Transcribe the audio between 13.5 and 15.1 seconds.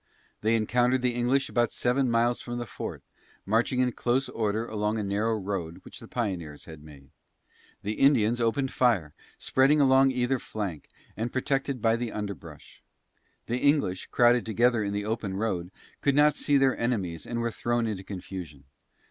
English, crowded together in the